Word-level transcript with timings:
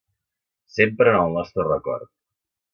Sempre 0.77 1.13
en 1.13 1.19
el 1.19 1.37
nostre 1.37 1.69
record. 1.71 2.11